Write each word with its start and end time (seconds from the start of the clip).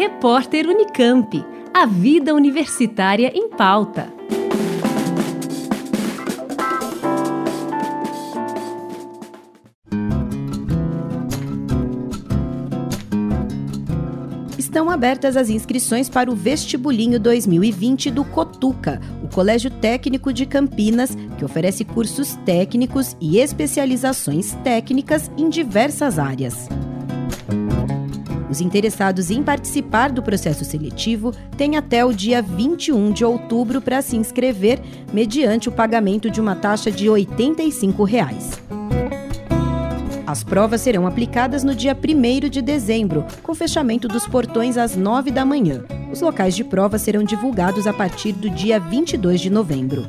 Repórter 0.00 0.66
Unicamp. 0.66 1.44
A 1.74 1.84
vida 1.84 2.34
universitária 2.34 3.30
em 3.34 3.50
pauta. 3.50 4.10
Estão 14.56 14.88
abertas 14.88 15.36
as 15.36 15.50
inscrições 15.50 16.08
para 16.08 16.30
o 16.30 16.34
Vestibulinho 16.34 17.20
2020 17.20 18.10
do 18.10 18.24
Cotuca, 18.24 19.02
o 19.22 19.28
Colégio 19.28 19.70
Técnico 19.70 20.32
de 20.32 20.46
Campinas, 20.46 21.14
que 21.36 21.44
oferece 21.44 21.84
cursos 21.84 22.36
técnicos 22.46 23.14
e 23.20 23.36
especializações 23.36 24.54
técnicas 24.64 25.30
em 25.36 25.50
diversas 25.50 26.18
áreas. 26.18 26.70
Os 28.50 28.60
interessados 28.60 29.30
em 29.30 29.44
participar 29.44 30.10
do 30.10 30.22
processo 30.22 30.64
seletivo 30.64 31.32
têm 31.56 31.76
até 31.76 32.04
o 32.04 32.12
dia 32.12 32.42
21 32.42 33.12
de 33.12 33.24
outubro 33.24 33.80
para 33.80 34.02
se 34.02 34.16
inscrever, 34.16 34.80
mediante 35.12 35.68
o 35.68 35.72
pagamento 35.72 36.28
de 36.28 36.40
uma 36.40 36.56
taxa 36.56 36.90
de 36.90 37.08
85 37.08 38.02
reais. 38.02 38.60
As 40.26 40.42
provas 40.42 40.80
serão 40.80 41.06
aplicadas 41.06 41.62
no 41.62 41.74
dia 41.74 41.96
1 41.96 42.48
de 42.48 42.60
dezembro, 42.60 43.24
com 43.42 43.54
fechamento 43.54 44.08
dos 44.08 44.26
portões 44.26 44.76
às 44.76 44.96
9 44.96 45.30
da 45.30 45.44
manhã. 45.44 45.84
Os 46.12 46.20
locais 46.20 46.56
de 46.56 46.64
prova 46.64 46.98
serão 46.98 47.22
divulgados 47.22 47.86
a 47.86 47.92
partir 47.92 48.32
do 48.32 48.50
dia 48.50 48.80
22 48.80 49.40
de 49.40 49.50
novembro. 49.50 50.08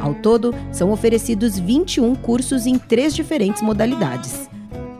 Ao 0.00 0.14
todo, 0.14 0.54
são 0.70 0.90
oferecidos 0.90 1.58
21 1.58 2.14
cursos 2.14 2.66
em 2.66 2.78
três 2.78 3.14
diferentes 3.14 3.62
modalidades. 3.62 4.48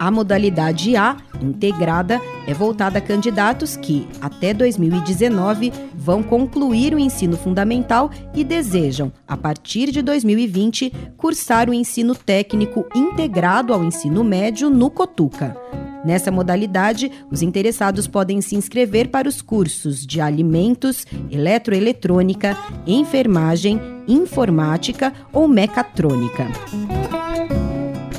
A 0.02 0.10
modalidade 0.10 0.96
A, 0.96 1.16
integrada, 1.40 2.20
é 2.44 2.52
voltada 2.52 2.98
a 2.98 3.00
candidatos 3.00 3.76
que, 3.76 4.08
até 4.20 4.52
2019, 4.52 5.72
vão 5.94 6.24
concluir 6.24 6.92
o 6.92 6.98
ensino 6.98 7.36
fundamental 7.36 8.10
e 8.34 8.42
desejam, 8.42 9.12
a 9.28 9.36
partir 9.36 9.92
de 9.92 10.02
2020, 10.02 10.92
cursar 11.16 11.70
o 11.70 11.72
ensino 11.72 12.16
técnico 12.16 12.84
integrado 12.92 13.72
ao 13.72 13.84
ensino 13.84 14.24
médio 14.24 14.68
no 14.68 14.90
Cotuca. 14.90 15.56
Nessa 16.04 16.32
modalidade, 16.32 17.08
os 17.30 17.40
interessados 17.40 18.08
podem 18.08 18.40
se 18.40 18.56
inscrever 18.56 19.06
para 19.06 19.28
os 19.28 19.40
cursos 19.40 20.04
de 20.04 20.20
alimentos, 20.20 21.06
eletroeletrônica, 21.30 22.58
enfermagem, 22.88 23.80
informática 24.08 25.12
ou 25.32 25.46
mecatrônica. 25.46 26.48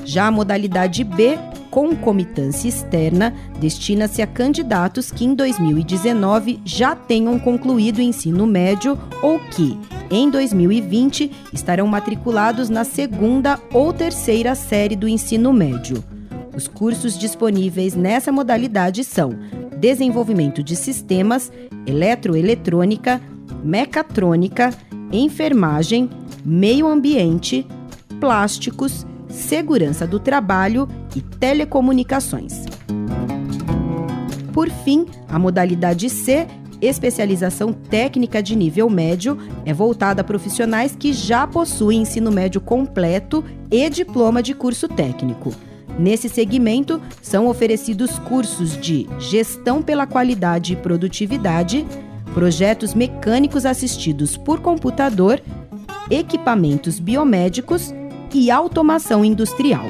Já 0.06 0.28
a 0.28 0.32
modalidade 0.32 1.04
B 1.04 1.38
concomitância 1.74 2.70
externa 2.70 3.34
destina-se 3.60 4.22
a 4.22 4.28
candidatos 4.28 5.10
que 5.10 5.26
em 5.26 5.34
2019 5.34 6.62
já 6.64 6.96
tenham 6.96 7.40
concluído 7.40 7.98
o 7.98 8.02
ensino 8.02 8.46
médio 8.46 8.96
ou 9.24 9.40
que, 9.40 9.76
em 10.12 10.30
2020, 10.30 11.32
estarão 11.52 11.88
matriculados 11.88 12.70
na 12.70 12.84
segunda 12.84 13.60
ou 13.74 13.92
terceira 13.92 14.54
série 14.54 14.96
do 14.96 15.08
ensino 15.08 15.52
médio. 15.52 16.04
Os 16.56 16.68
cursos 16.68 17.18
disponíveis 17.18 17.96
nessa 17.96 18.32
modalidade 18.32 19.04
são 19.04 19.34
Desenvolvimento 19.80 20.62
de 20.62 20.76
Sistemas, 20.76 21.52
Eletroeletrônica, 21.88 23.20
Mecatrônica, 23.64 24.72
Enfermagem, 25.12 26.08
Meio 26.46 26.86
Ambiente, 26.88 27.66
Plásticos, 28.20 29.08
segurança 29.34 30.06
do 30.06 30.20
trabalho 30.20 30.88
e 31.16 31.22
telecomunicações. 31.22 32.64
Por 34.54 34.70
fim, 34.70 35.06
a 35.28 35.40
modalidade 35.40 36.10
C, 36.10 36.48
especialização 36.80 37.74
técnica 37.74 38.42
de 38.42 38.56
nível 38.56 38.90
médio, 38.90 39.38
é 39.66 39.74
voltada 39.74 40.22
a 40.22 40.24
profissionais 40.24 40.96
que 40.96 41.12
já 41.12 41.48
possuem 41.48 42.02
ensino 42.02 42.32
médio 42.32 42.62
completo 42.62 43.44
e 43.72 43.90
diploma 43.90 44.44
de 44.44 44.54
curso 44.54 44.88
técnico. 44.88 45.52
Nesse 45.98 46.30
segmento, 46.30 47.02
são 47.22 47.48
oferecidos 47.48 48.18
cursos 48.20 48.78
de 48.78 49.08
Gestão 49.20 49.82
pela 49.82 50.08
Qualidade 50.08 50.74
e 50.74 50.76
Produtividade, 50.76 51.86
Projetos 52.34 52.94
Mecânicos 52.94 53.66
Assistidos 53.66 54.36
por 54.36 54.60
Computador, 54.60 55.42
Equipamentos 56.10 57.00
Biomédicos 57.00 57.94
e 58.34 58.52
automação 58.52 59.24
industrial. 59.24 59.86